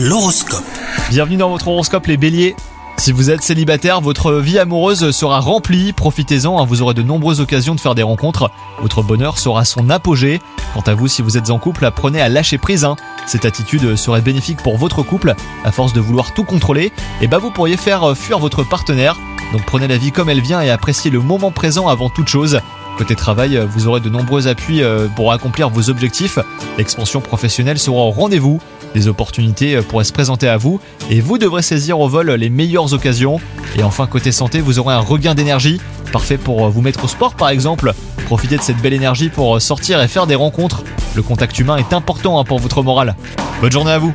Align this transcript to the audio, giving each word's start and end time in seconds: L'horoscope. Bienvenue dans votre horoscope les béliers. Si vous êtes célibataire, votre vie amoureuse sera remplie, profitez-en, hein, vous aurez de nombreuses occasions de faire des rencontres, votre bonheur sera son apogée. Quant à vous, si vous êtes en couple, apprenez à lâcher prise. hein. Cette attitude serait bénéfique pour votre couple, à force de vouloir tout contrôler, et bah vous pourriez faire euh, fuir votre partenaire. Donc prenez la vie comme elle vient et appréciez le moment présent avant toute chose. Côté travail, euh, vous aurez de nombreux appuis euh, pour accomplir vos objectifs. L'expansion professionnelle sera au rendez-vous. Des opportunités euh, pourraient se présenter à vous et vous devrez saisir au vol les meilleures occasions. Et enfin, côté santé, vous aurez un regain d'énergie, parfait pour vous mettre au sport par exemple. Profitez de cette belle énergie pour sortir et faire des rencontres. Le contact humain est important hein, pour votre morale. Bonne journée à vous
L'horoscope. 0.00 0.62
Bienvenue 1.10 1.38
dans 1.38 1.50
votre 1.50 1.66
horoscope 1.66 2.06
les 2.06 2.16
béliers. 2.16 2.54
Si 2.98 3.10
vous 3.10 3.30
êtes 3.30 3.42
célibataire, 3.42 4.00
votre 4.00 4.34
vie 4.34 4.60
amoureuse 4.60 5.10
sera 5.10 5.40
remplie, 5.40 5.92
profitez-en, 5.92 6.56
hein, 6.56 6.64
vous 6.64 6.82
aurez 6.82 6.94
de 6.94 7.02
nombreuses 7.02 7.40
occasions 7.40 7.74
de 7.74 7.80
faire 7.80 7.96
des 7.96 8.04
rencontres, 8.04 8.52
votre 8.80 9.02
bonheur 9.02 9.38
sera 9.38 9.64
son 9.64 9.90
apogée. 9.90 10.40
Quant 10.72 10.82
à 10.86 10.94
vous, 10.94 11.08
si 11.08 11.20
vous 11.20 11.36
êtes 11.36 11.50
en 11.50 11.58
couple, 11.58 11.84
apprenez 11.84 12.20
à 12.20 12.28
lâcher 12.28 12.58
prise. 12.58 12.84
hein. 12.84 12.94
Cette 13.26 13.44
attitude 13.44 13.96
serait 13.96 14.20
bénéfique 14.20 14.62
pour 14.62 14.76
votre 14.78 15.02
couple, 15.02 15.34
à 15.64 15.72
force 15.72 15.92
de 15.92 16.00
vouloir 16.00 16.32
tout 16.32 16.44
contrôler, 16.44 16.92
et 17.20 17.26
bah 17.26 17.38
vous 17.38 17.50
pourriez 17.50 17.76
faire 17.76 18.04
euh, 18.10 18.14
fuir 18.14 18.38
votre 18.38 18.62
partenaire. 18.62 19.16
Donc 19.52 19.64
prenez 19.66 19.88
la 19.88 19.96
vie 19.96 20.12
comme 20.12 20.28
elle 20.28 20.42
vient 20.42 20.60
et 20.60 20.70
appréciez 20.70 21.10
le 21.10 21.20
moment 21.20 21.50
présent 21.50 21.88
avant 21.88 22.08
toute 22.08 22.28
chose. 22.28 22.60
Côté 22.98 23.14
travail, 23.14 23.56
euh, 23.56 23.64
vous 23.64 23.86
aurez 23.86 24.00
de 24.00 24.08
nombreux 24.08 24.48
appuis 24.48 24.82
euh, 24.82 25.06
pour 25.14 25.30
accomplir 25.30 25.68
vos 25.68 25.88
objectifs. 25.88 26.40
L'expansion 26.78 27.20
professionnelle 27.20 27.78
sera 27.78 27.98
au 27.98 28.10
rendez-vous. 28.10 28.60
Des 28.92 29.06
opportunités 29.06 29.76
euh, 29.76 29.82
pourraient 29.82 30.02
se 30.02 30.12
présenter 30.12 30.48
à 30.48 30.56
vous 30.56 30.80
et 31.08 31.20
vous 31.20 31.38
devrez 31.38 31.62
saisir 31.62 32.00
au 32.00 32.08
vol 32.08 32.32
les 32.32 32.50
meilleures 32.50 32.92
occasions. 32.92 33.38
Et 33.76 33.84
enfin, 33.84 34.08
côté 34.08 34.32
santé, 34.32 34.60
vous 34.60 34.80
aurez 34.80 34.94
un 34.94 35.00
regain 35.00 35.36
d'énergie, 35.36 35.80
parfait 36.12 36.38
pour 36.38 36.68
vous 36.70 36.82
mettre 36.82 37.04
au 37.04 37.08
sport 37.08 37.34
par 37.34 37.50
exemple. 37.50 37.92
Profitez 38.26 38.56
de 38.56 38.62
cette 38.62 38.78
belle 38.78 38.94
énergie 38.94 39.28
pour 39.28 39.62
sortir 39.62 40.02
et 40.02 40.08
faire 40.08 40.26
des 40.26 40.34
rencontres. 40.34 40.82
Le 41.14 41.22
contact 41.22 41.56
humain 41.60 41.76
est 41.76 41.92
important 41.92 42.40
hein, 42.40 42.44
pour 42.44 42.58
votre 42.58 42.82
morale. 42.82 43.14
Bonne 43.60 43.72
journée 43.72 43.92
à 43.92 43.98
vous 43.98 44.12